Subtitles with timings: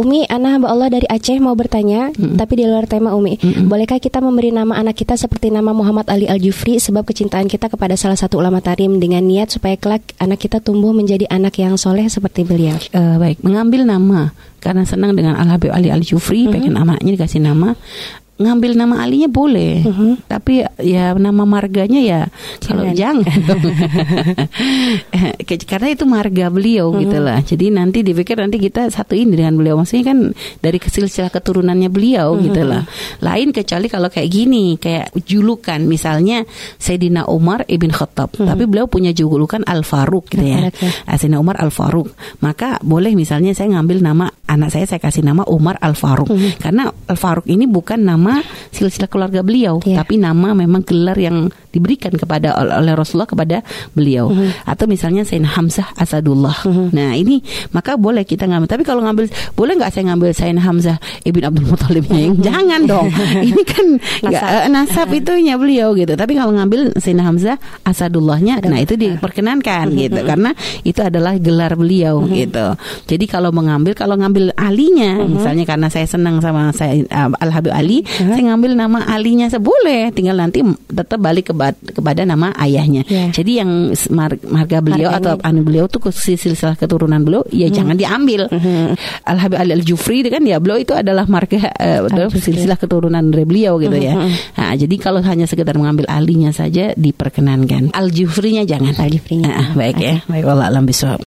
[0.00, 3.36] Umi, anak hamba Allah dari Aceh mau bertanya, tapi di luar tema Umi.
[3.68, 7.68] Bolehkah kita memberi nama anak kita seperti nama Muhammad Ali Al Jufri sebab kecintaan kita
[7.68, 11.76] kepada salah satu ulama tarim dengan niat supaya kelak anak kita tumbuh menjadi anak yang
[11.76, 12.80] soleh seperti beliau.
[12.96, 14.32] Eh, baik, mengambil nama
[14.64, 17.76] karena senang dengan Al Habib Ali Al Jufri, pengen anaknya dikasih nama.
[18.40, 19.84] Ngambil nama alinya boleh,
[20.24, 22.20] tapi ya nama marganya ya
[22.64, 23.28] kalau jangan,
[25.70, 27.44] karena itu marga beliau gitu lah.
[27.44, 30.32] Jadi nanti dipikir nanti kita satuin dengan beliau, maksudnya kan
[30.64, 32.88] dari silsilah keturunannya beliau gitu lah.
[33.20, 36.48] Lain kecuali kalau kayak gini, kayak julukan misalnya
[36.80, 40.72] Sayyidina Umar ibn Khattab, tapi beliau punya julukan Al Faruq gitu ya.
[40.72, 40.88] Oke.
[41.04, 42.08] Sayyidina Umar Al Faruq.
[42.40, 46.32] Maka boleh misalnya saya ngambil nama anak saya saya kasih nama Umar Al Faruq.
[46.56, 48.29] Karena Al Faruq ini bukan nama
[48.70, 50.00] silsilah keluarga beliau, Iya.
[50.00, 53.62] tapi nama memang gelar yang diberikan kepada oleh Rasulullah kepada
[53.92, 54.30] beliau.
[54.64, 56.66] Atau misalnya Sayyidina Hamzah Asadullah.
[56.90, 58.66] Nah, ini maka boleh kita ngambil.
[58.66, 62.04] Tapi kalau ngambil boleh nggak saya ngambil Sayyidina Hamzah Ibn Abdul Muthalib
[62.46, 63.06] Jangan dong.
[63.46, 63.86] ini kan
[64.22, 64.48] Nasab.
[64.50, 66.14] eh, nasab itunya beliau gitu.
[66.14, 70.50] Tapi kalau ngambil Sayyidina Hamzah Asadullahnya, nah itu diperkenankan gitu karena
[70.82, 72.74] itu adalah gelar beliau gitu.
[73.06, 77.70] Jadi kalau mengambil kalau ngambil alinya, misalnya karena saya senang sama saya uh, Al Habib
[77.70, 83.02] Ali, saya ngambil nama alinya seboleh, tinggal nanti tetap balik keba- kepada nama ayahnya.
[83.08, 83.32] Ya.
[83.32, 85.34] Jadi yang mar- marga beliau Marganya.
[85.34, 88.46] atau anu beliau tuh silsilah keturunan beliau ya jangan diambil.
[89.26, 92.54] Al Habib Ali Al Jufri kan ya beliau itu adalah marga adalah Al-Jufri.
[92.54, 94.14] silsilah keturunan dari beliau gitu ya.
[94.54, 97.90] Nah, jadi kalau hanya sekedar mengambil alinya saja diperkenankan.
[97.90, 98.94] Al Jufrinya jangan.
[98.94, 99.50] Al Jufrinya.
[99.50, 100.14] Ah, baik ya.
[100.30, 101.18] Baik Allah alam bisawab.